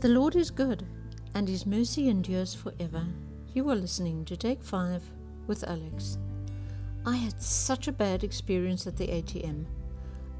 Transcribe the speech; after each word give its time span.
The 0.00 0.08
Lord 0.08 0.36
is 0.36 0.50
good, 0.50 0.86
and 1.34 1.48
his 1.48 1.64
mercy 1.64 2.10
endures 2.10 2.52
forever. 2.52 3.06
You 3.54 3.70
are 3.70 3.74
listening 3.74 4.26
to 4.26 4.36
Take 4.36 4.62
5 4.62 5.02
with 5.46 5.64
Alex. 5.66 6.18
I 7.06 7.16
had 7.16 7.40
such 7.40 7.88
a 7.88 7.92
bad 7.92 8.22
experience 8.22 8.86
at 8.86 8.98
the 8.98 9.06
ATM. 9.06 9.64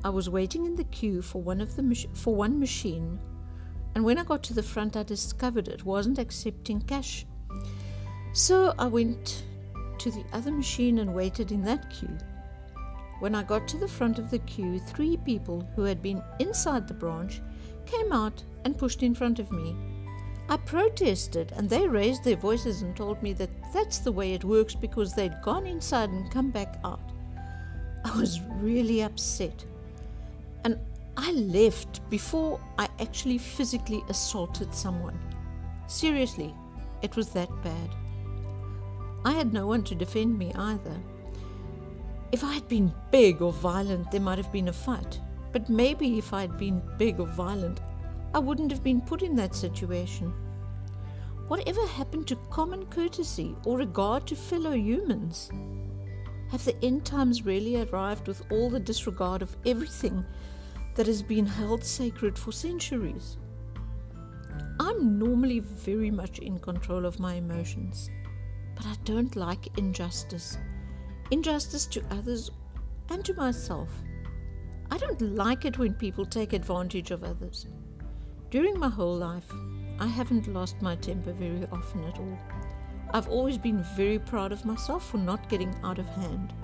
I 0.04 0.10
was 0.10 0.28
waiting 0.28 0.66
in 0.66 0.76
the 0.76 0.84
queue 0.84 1.22
for 1.22 1.40
one 1.40 1.62
of 1.62 1.74
the 1.74 1.82
mach- 1.82 2.14
for 2.14 2.34
one 2.34 2.60
machine, 2.60 3.18
and 3.94 4.04
when 4.04 4.18
I 4.18 4.24
got 4.24 4.42
to 4.44 4.54
the 4.54 4.62
front 4.62 4.94
I 4.94 5.02
discovered 5.02 5.68
it 5.68 5.86
wasn't 5.86 6.18
accepting 6.18 6.82
cash. 6.82 7.24
So 8.34 8.74
I 8.78 8.88
went 8.88 9.42
to 10.00 10.10
the 10.10 10.24
other 10.34 10.52
machine 10.52 10.98
and 10.98 11.14
waited 11.14 11.50
in 11.50 11.62
that 11.62 11.88
queue. 11.88 12.18
When 13.20 13.34
I 13.34 13.42
got 13.42 13.66
to 13.68 13.78
the 13.78 13.88
front 13.88 14.18
of 14.18 14.30
the 14.30 14.40
queue, 14.40 14.78
three 14.78 15.16
people 15.16 15.66
who 15.74 15.84
had 15.84 16.02
been 16.02 16.22
inside 16.40 16.86
the 16.86 16.92
branch 16.92 17.40
came 17.86 18.12
out 18.12 18.42
and 18.64 18.78
pushed 18.78 19.02
in 19.02 19.14
front 19.14 19.38
of 19.38 19.50
me. 19.50 19.76
I 20.48 20.56
protested 20.56 21.52
and 21.56 21.68
they 21.68 21.88
raised 21.88 22.22
their 22.22 22.36
voices 22.36 22.82
and 22.82 22.96
told 22.96 23.22
me 23.22 23.32
that 23.34 23.50
that's 23.72 23.98
the 23.98 24.12
way 24.12 24.32
it 24.32 24.44
works 24.44 24.74
because 24.74 25.12
they'd 25.12 25.42
gone 25.42 25.66
inside 25.66 26.10
and 26.10 26.30
come 26.30 26.50
back 26.50 26.78
out. 26.84 27.00
I 28.04 28.16
was 28.16 28.40
really 28.60 29.02
upset. 29.02 29.64
And 30.64 30.78
I 31.16 31.32
left 31.32 32.08
before 32.10 32.60
I 32.78 32.88
actually 33.00 33.38
physically 33.38 34.04
assaulted 34.08 34.72
someone. 34.74 35.18
Seriously, 35.88 36.54
it 37.02 37.16
was 37.16 37.30
that 37.30 37.50
bad. 37.62 37.90
I 39.24 39.32
had 39.32 39.52
no 39.52 39.66
one 39.66 39.82
to 39.84 39.94
defend 39.94 40.38
me 40.38 40.52
either. 40.54 40.96
If 42.30 42.44
I 42.44 42.52
had 42.52 42.68
been 42.68 42.94
big 43.10 43.42
or 43.42 43.52
violent, 43.52 44.10
there 44.10 44.20
might 44.20 44.38
have 44.38 44.52
been 44.52 44.68
a 44.68 44.72
fight. 44.72 45.20
But 45.52 45.68
maybe 45.68 46.18
if 46.18 46.32
I 46.32 46.42
had 46.42 46.58
been 46.58 46.82
big 46.98 47.20
or 47.20 47.26
violent, 47.26 47.80
I 48.34 48.38
wouldn't 48.38 48.70
have 48.70 48.82
been 48.82 49.00
put 49.00 49.22
in 49.22 49.34
that 49.36 49.54
situation. 49.54 50.32
Whatever 51.48 51.86
happened 51.86 52.26
to 52.28 52.36
common 52.50 52.86
courtesy 52.86 53.54
or 53.64 53.78
regard 53.78 54.26
to 54.26 54.36
fellow 54.36 54.72
humans? 54.72 55.50
Have 56.50 56.64
the 56.64 56.84
end 56.84 57.04
times 57.04 57.44
really 57.44 57.82
arrived 57.82 58.26
with 58.28 58.42
all 58.50 58.68
the 58.68 58.80
disregard 58.80 59.42
of 59.42 59.56
everything 59.64 60.24
that 60.96 61.06
has 61.06 61.22
been 61.22 61.46
held 61.46 61.84
sacred 61.84 62.38
for 62.38 62.52
centuries? 62.52 63.38
I'm 64.78 65.18
normally 65.18 65.60
very 65.60 66.10
much 66.10 66.38
in 66.40 66.58
control 66.58 67.06
of 67.06 67.18
my 67.18 67.34
emotions, 67.34 68.10
but 68.74 68.86
I 68.86 68.94
don't 69.04 69.34
like 69.36 69.78
injustice. 69.78 70.58
Injustice 71.30 71.86
to 71.86 72.04
others 72.10 72.50
and 73.08 73.24
to 73.24 73.34
myself. 73.34 73.88
I 74.96 74.98
don't 74.98 75.36
like 75.36 75.66
it 75.66 75.76
when 75.76 75.92
people 75.92 76.24
take 76.24 76.54
advantage 76.54 77.10
of 77.10 77.22
others. 77.22 77.66
During 78.50 78.78
my 78.78 78.88
whole 78.88 79.14
life, 79.14 79.44
I 79.98 80.06
haven't 80.06 80.46
lost 80.46 80.80
my 80.80 80.96
temper 80.96 81.34
very 81.34 81.66
often 81.70 82.02
at 82.04 82.18
all. 82.18 82.38
I've 83.12 83.28
always 83.28 83.58
been 83.58 83.84
very 83.94 84.18
proud 84.18 84.52
of 84.52 84.64
myself 84.64 85.10
for 85.10 85.18
not 85.18 85.50
getting 85.50 85.74
out 85.84 85.98
of 85.98 86.06
hand. 86.06 86.54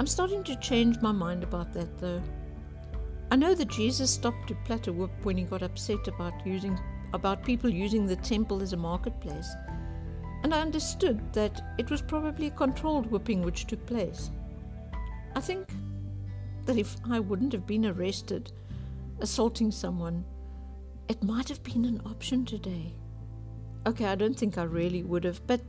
I'm 0.00 0.08
starting 0.08 0.42
to 0.42 0.58
change 0.58 1.00
my 1.00 1.12
mind 1.12 1.44
about 1.44 1.72
that 1.74 1.98
though. 1.98 2.20
I 3.30 3.36
know 3.36 3.54
that 3.54 3.68
Jesus 3.68 4.10
stopped 4.10 4.48
to 4.48 4.56
plait 4.64 4.88
a 4.88 4.92
whip 4.92 5.12
when 5.22 5.36
he 5.36 5.44
got 5.44 5.62
upset 5.62 6.08
about 6.08 6.44
using 6.44 6.76
about 7.12 7.44
people 7.44 7.70
using 7.70 8.06
the 8.06 8.16
temple 8.16 8.60
as 8.60 8.72
a 8.72 8.76
marketplace. 8.76 9.54
And 10.42 10.52
I 10.52 10.60
understood 10.60 11.32
that 11.32 11.62
it 11.78 11.90
was 11.90 12.02
probably 12.02 12.48
a 12.48 12.58
controlled 12.62 13.08
whipping 13.08 13.42
which 13.42 13.68
took 13.68 13.86
place. 13.86 14.32
I 15.36 15.40
think 15.40 15.68
that 16.66 16.78
if 16.78 16.96
I 17.08 17.20
wouldn't 17.20 17.52
have 17.52 17.66
been 17.66 17.86
arrested 17.86 18.52
assaulting 19.20 19.70
someone, 19.70 20.24
it 21.08 21.22
might 21.22 21.48
have 21.48 21.62
been 21.62 21.84
an 21.84 22.00
option 22.06 22.44
today. 22.44 22.94
Okay, 23.86 24.06
I 24.06 24.14
don't 24.14 24.38
think 24.38 24.56
I 24.56 24.62
really 24.62 25.02
would 25.02 25.24
have, 25.24 25.46
but 25.46 25.60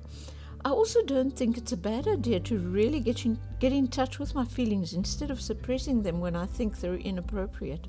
I 0.64 0.70
also 0.70 1.04
don't 1.04 1.32
think 1.32 1.58
it's 1.58 1.74
a 1.74 1.78
bad 1.78 2.08
idea 2.08 2.40
to 2.40 2.58
really 2.58 3.00
get 3.00 3.26
in, 3.26 3.38
get 3.60 3.74
in 3.74 3.88
touch 3.88 4.18
with 4.18 4.34
my 4.34 4.46
feelings 4.46 4.94
instead 4.94 5.30
of 5.30 5.42
suppressing 5.42 6.02
them 6.02 6.20
when 6.20 6.36
I 6.36 6.46
think 6.46 6.80
they're 6.80 6.96
inappropriate. 6.96 7.88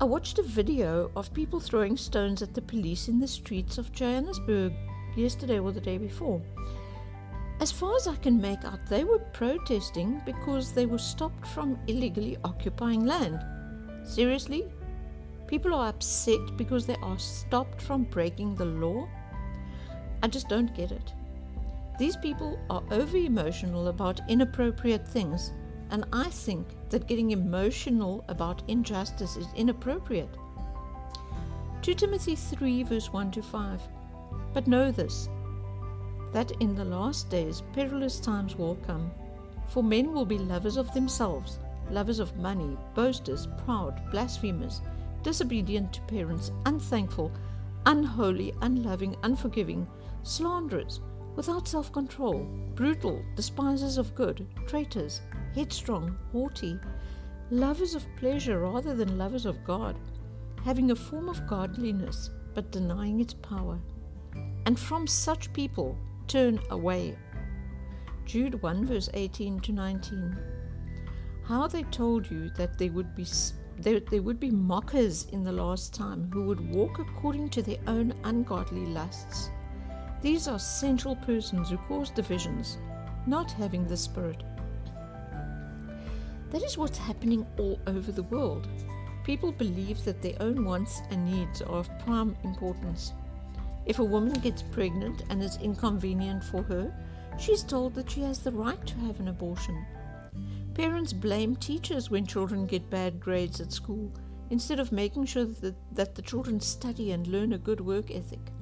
I 0.00 0.04
watched 0.04 0.38
a 0.38 0.42
video 0.42 1.10
of 1.14 1.34
people 1.34 1.60
throwing 1.60 1.96
stones 1.96 2.40
at 2.40 2.54
the 2.54 2.62
police 2.62 3.08
in 3.08 3.20
the 3.20 3.28
streets 3.28 3.78
of 3.78 3.92
Johannesburg 3.92 4.72
yesterday 5.16 5.58
or 5.58 5.72
the 5.72 5.80
day 5.80 5.98
before. 5.98 6.40
As 7.60 7.72
far 7.72 7.96
as 7.96 8.06
I 8.06 8.14
can 8.16 8.40
make 8.40 8.64
out, 8.64 8.86
they 8.86 9.02
were 9.02 9.18
protesting 9.18 10.22
because 10.24 10.72
they 10.72 10.86
were 10.86 10.98
stopped 10.98 11.46
from 11.48 11.78
illegally 11.88 12.36
occupying 12.44 13.04
land. 13.04 13.44
Seriously? 14.04 14.64
People 15.48 15.74
are 15.74 15.88
upset 15.88 16.56
because 16.56 16.86
they 16.86 16.96
are 17.02 17.18
stopped 17.18 17.82
from 17.82 18.04
breaking 18.04 18.54
the 18.54 18.64
law? 18.64 19.08
I 20.22 20.28
just 20.28 20.48
don't 20.48 20.74
get 20.74 20.92
it. 20.92 21.12
These 21.98 22.16
people 22.16 22.60
are 22.70 22.82
over 22.92 23.16
emotional 23.16 23.88
about 23.88 24.20
inappropriate 24.28 25.08
things, 25.08 25.52
and 25.90 26.04
I 26.12 26.30
think 26.30 26.68
that 26.90 27.08
getting 27.08 27.32
emotional 27.32 28.24
about 28.28 28.62
injustice 28.68 29.36
is 29.36 29.48
inappropriate. 29.56 30.36
2 31.82 31.94
Timothy 31.94 32.36
3, 32.36 32.84
verse 32.84 33.12
1 33.12 33.32
to 33.32 33.42
5. 33.42 33.82
But 34.52 34.68
know 34.68 34.92
this 34.92 35.28
that 36.32 36.50
in 36.60 36.74
the 36.74 36.84
last 36.84 37.30
days 37.30 37.62
perilous 37.72 38.20
times 38.20 38.56
will 38.56 38.76
come. 38.86 39.10
For 39.68 39.82
men 39.82 40.12
will 40.12 40.26
be 40.26 40.38
lovers 40.38 40.76
of 40.76 40.92
themselves, 40.94 41.58
lovers 41.90 42.18
of 42.18 42.36
money, 42.36 42.76
boasters, 42.94 43.48
proud, 43.64 44.00
blasphemers, 44.10 44.80
disobedient 45.22 45.92
to 45.94 46.00
parents, 46.02 46.52
unthankful, 46.66 47.32
unholy, 47.86 48.52
unloving, 48.62 49.16
unforgiving, 49.22 49.86
slanderers, 50.22 51.00
without 51.36 51.68
self 51.68 51.92
control, 51.92 52.46
brutal, 52.74 53.22
despisers 53.36 53.98
of 53.98 54.14
good, 54.14 54.46
traitors, 54.66 55.20
headstrong, 55.54 56.16
haughty, 56.32 56.78
lovers 57.50 57.94
of 57.94 58.04
pleasure 58.16 58.60
rather 58.60 58.94
than 58.94 59.18
lovers 59.18 59.46
of 59.46 59.64
God, 59.64 59.98
having 60.64 60.90
a 60.90 60.96
form 60.96 61.28
of 61.28 61.46
godliness 61.46 62.30
but 62.54 62.72
denying 62.72 63.20
its 63.20 63.34
power. 63.34 63.78
And 64.66 64.78
from 64.78 65.06
such 65.06 65.52
people 65.52 65.96
turn 66.28 66.60
away. 66.70 67.16
Jude 68.24 68.60
1 68.62 68.86
verse 68.86 69.08
18 69.14 69.60
to 69.60 69.72
19. 69.72 70.36
How 71.44 71.66
they 71.66 71.82
told 71.84 72.30
you 72.30 72.50
that 72.50 72.78
there 72.78 72.92
would 72.92 73.14
be 73.14 73.26
there, 73.78 74.00
there 74.00 74.22
would 74.22 74.38
be 74.38 74.50
mockers 74.50 75.26
in 75.32 75.42
the 75.42 75.52
last 75.52 75.94
time 75.94 76.30
who 76.32 76.44
would 76.44 76.74
walk 76.74 76.98
according 76.98 77.48
to 77.50 77.62
their 77.62 77.78
own 77.86 78.12
ungodly 78.24 78.86
lusts. 78.86 79.50
These 80.20 80.48
are 80.48 80.58
sensual 80.58 81.16
persons 81.16 81.70
who 81.70 81.78
cause 81.78 82.10
divisions, 82.10 82.78
not 83.26 83.52
having 83.52 83.86
the 83.86 83.96
Spirit. 83.96 84.42
That 86.50 86.62
is 86.62 86.76
what's 86.76 86.98
happening 86.98 87.46
all 87.56 87.78
over 87.86 88.10
the 88.10 88.24
world. 88.24 88.68
People 89.22 89.52
believe 89.52 90.04
that 90.04 90.22
their 90.22 90.36
own 90.40 90.64
wants 90.64 91.00
and 91.10 91.24
needs 91.24 91.62
are 91.62 91.78
of 91.78 91.98
prime 92.00 92.36
importance. 92.44 93.12
If 93.88 93.98
a 93.98 94.04
woman 94.04 94.34
gets 94.34 94.62
pregnant 94.62 95.22
and 95.30 95.42
it's 95.42 95.56
inconvenient 95.56 96.44
for 96.44 96.62
her, 96.64 96.92
she's 97.38 97.62
told 97.62 97.94
that 97.94 98.10
she 98.10 98.20
has 98.20 98.38
the 98.38 98.52
right 98.52 98.86
to 98.86 98.94
have 98.98 99.18
an 99.18 99.28
abortion. 99.28 99.82
Parents 100.74 101.14
blame 101.14 101.56
teachers 101.56 102.10
when 102.10 102.26
children 102.26 102.66
get 102.66 102.90
bad 102.90 103.18
grades 103.18 103.62
at 103.62 103.72
school 103.72 104.12
instead 104.50 104.78
of 104.78 104.92
making 104.92 105.24
sure 105.24 105.46
that, 105.46 105.74
that 105.94 106.14
the 106.14 106.22
children 106.22 106.60
study 106.60 107.12
and 107.12 107.26
learn 107.26 107.54
a 107.54 107.58
good 107.58 107.80
work 107.80 108.10
ethic. 108.10 108.52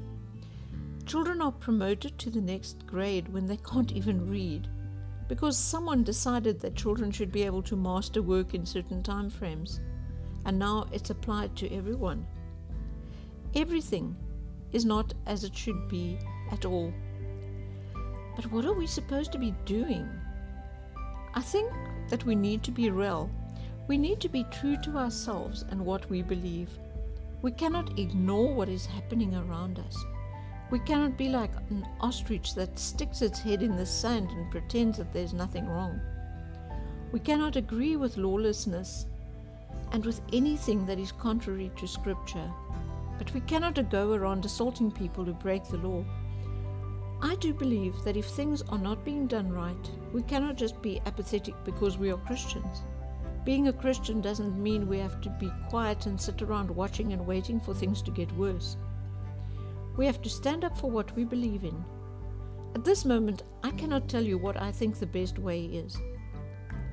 Children 1.07 1.43
are 1.43 1.53
promoted 1.53 2.17
to 2.21 2.31
the 2.31 2.41
next 2.41 2.87
grade 2.87 3.29
when 3.29 3.47
they 3.47 3.59
can't 3.59 3.91
even 3.93 4.31
read 4.31 4.69
because 5.27 5.59
someone 5.59 6.05
decided 6.05 6.61
that 6.61 6.77
children 6.77 7.11
should 7.11 7.33
be 7.33 7.43
able 7.43 7.63
to 7.65 7.75
master 7.75 8.23
work 8.23 8.55
in 8.55 8.65
certain 8.65 9.03
time 9.03 9.29
frames, 9.29 9.81
and 10.45 10.57
now 10.57 10.87
it's 10.93 11.11
applied 11.11 11.57
to 11.57 11.73
everyone. 11.75 12.25
Everything 13.57 14.17
is 14.73 14.85
not 14.85 15.15
as 15.27 15.45
it 15.45 15.57
should 15.57 15.89
be 15.89 16.19
at 16.53 16.65
all. 16.65 16.93
But 18.35 18.51
what 18.53 18.65
are 18.65 18.75
we 18.75 18.87
supposed 18.87 19.33
to 19.33 19.39
be 19.39 19.55
doing? 19.65 20.09
I 21.35 21.41
think 21.41 21.73
that 22.09 22.25
we 22.25 22.35
need 22.35 22.63
to 22.65 22.71
be 22.71 22.91
real. 22.91 23.31
We 23.89 23.97
need 23.97 24.21
to 24.21 24.29
be 24.29 24.45
true 24.45 24.77
to 24.83 24.99
ourselves 24.99 25.65
and 25.71 25.85
what 25.85 26.09
we 26.11 26.23
believe. 26.23 26.71
We 27.43 27.53
cannot 27.53 27.99
ignore 27.99 28.53
what 28.53 28.69
is 28.69 28.87
happening 28.87 29.35
around 29.35 29.79
us. 29.79 29.97
We 30.71 30.81
cannot 30.81 31.17
be 31.17 31.29
like 31.29 31.53
an 31.71 31.87
ostrich 32.01 32.55
that 32.55 32.79
sticks 32.79 33.23
its 33.23 33.39
head 33.39 33.63
in 33.63 33.77
the 33.77 33.87
sand 33.87 34.31
and 34.31 34.51
pretends 34.51 34.99
that 34.99 35.13
there's 35.13 35.33
nothing 35.33 35.67
wrong. 35.67 36.01
We 37.13 37.21
cannot 37.21 37.57
agree 37.57 37.97
with 37.97 38.17
lawlessness 38.17 39.07
and 39.93 40.05
with 40.05 40.21
anything 40.33 40.85
that 40.87 40.99
is 40.99 41.13
contrary 41.13 41.71
to 41.77 41.87
Scripture, 41.87 42.51
but 43.19 43.33
we 43.35 43.41
cannot 43.41 43.91
go 43.91 44.13
around 44.13 44.45
assaulting 44.45 44.91
people 44.91 45.25
who 45.25 45.33
break 45.35 45.65
the 45.65 45.79
law. 45.79 46.05
I 47.23 47.35
do 47.37 47.55
believe 47.55 48.03
that 48.05 48.17
if 48.17 48.27
things 48.27 48.63
are 48.69 48.79
not 48.79 49.05
being 49.05 49.27
done 49.27 49.51
right, 49.51 49.91
we 50.13 50.23
cannot 50.23 50.57
just 50.57 50.81
be 50.83 51.01
apathetic 51.07 51.55
because 51.65 51.97
we 51.97 52.11
are 52.11 52.19
Christians. 52.19 52.83
Being 53.45 53.69
a 53.69 53.73
Christian 53.73 54.21
doesn't 54.21 54.63
mean 54.63 54.87
we 54.87 54.99
have 54.99 55.21
to 55.23 55.31
be 55.31 55.51
quiet 55.69 56.07
and 56.07 56.21
sit 56.21 56.43
around 56.43 56.71
watching 56.71 57.13
and 57.13 57.27
waiting 57.27 57.61
for 57.61 57.75
things 57.75 58.03
to 58.03 58.11
get 58.11 58.31
worse. 58.33 58.77
We 59.97 60.05
have 60.05 60.21
to 60.23 60.29
stand 60.29 60.65
up 60.65 60.77
for 60.77 60.91
what 60.91 61.15
we 61.17 61.25
believe 61.25 61.65
in. 61.65 61.85
At 62.75 62.85
this 62.85 63.07
moment, 63.07 63.45
I 63.63 63.71
cannot 63.71 64.09
tell 64.09 64.23
you 64.23 64.37
what 64.37 64.61
I 64.61 64.71
think 64.71 64.99
the 64.99 65.07
best 65.07 65.39
way 65.39 65.65
is. 65.65 65.97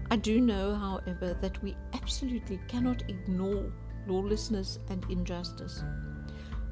I 0.09 0.15
do 0.15 0.39
know, 0.39 0.75
however, 0.75 1.33
that 1.41 1.61
we 1.61 1.75
absolutely 1.93 2.59
cannot 2.67 3.03
ignore 3.09 3.73
lawlessness 4.07 4.79
and 4.89 5.05
injustice. 5.09 5.83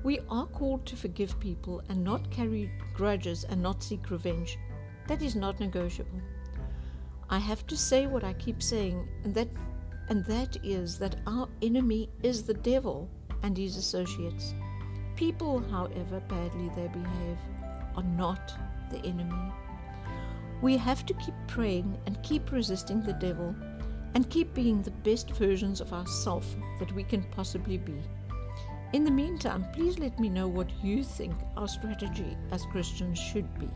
We 0.04 0.20
are 0.30 0.48
called 0.48 0.86
to 0.88 0.96
forgive 0.96 1.40
people 1.40 1.82
and 1.88 2.04
not 2.04 2.32
carry 2.32 2.72
grudges 2.96 3.44
and 3.44 3.62
not 3.62 3.84
seek 3.84 4.10
revenge. 4.10 4.58
That 5.08 5.22
is 5.22 5.36
not 5.36 5.60
negotiable. 5.60 6.22
I 7.30 7.38
have 7.38 7.68
to 7.68 7.78
say 7.78 8.08
what 8.08 8.24
I 8.24 8.34
keep 8.34 8.64
saying, 8.64 9.08
and 9.24 9.34
that 9.36 9.48
and 10.10 10.26
that 10.26 10.58
is 10.64 10.98
that 11.00 11.16
our 11.28 11.48
enemy 11.62 12.10
is 12.24 12.44
the 12.44 12.54
devil 12.54 13.10
and 13.44 13.58
his 13.58 13.78
associates. 13.78 14.54
People, 15.16 15.60
however 15.70 16.20
badly 16.28 16.70
they 16.76 16.88
behave, 16.88 17.38
are 17.96 18.04
not 18.04 18.54
the 18.90 19.00
enemy. 19.06 19.52
We 20.62 20.78
have 20.78 21.06
to 21.06 21.14
keep 21.14 21.36
praying 21.48 21.98
and 22.06 22.22
keep 22.24 22.52
resisting 22.52 23.02
the 23.02 23.14
devil 23.14 23.56
and 24.14 24.30
keep 24.30 24.54
being 24.54 24.82
the 24.82 24.92
best 24.92 25.32
versions 25.32 25.80
of 25.80 25.94
ourselves 25.94 26.56
that 26.80 26.92
we 26.94 27.04
can 27.04 27.24
possibly 27.32 27.78
be. 27.78 28.02
In 28.94 29.06
the 29.06 29.12
meantime, 29.12 29.66
please 29.72 30.00
let 30.00 30.20
me 30.20 30.28
know 30.28 30.50
what 30.50 30.70
you 30.84 31.02
think 31.02 31.34
our 31.56 31.68
strategy 31.68 32.36
as 32.52 32.66
Christians 32.66 33.18
should 33.18 33.48
be. 33.58 33.70